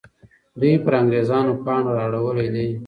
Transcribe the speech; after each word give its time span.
دوی 0.59 0.73
پر 0.83 0.93
انګریزانو 1.01 1.53
پاڼ 1.63 1.83
را 1.95 2.03
اړولی 2.05 2.47
دی. 2.55 2.67